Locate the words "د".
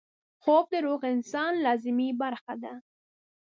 0.73-0.75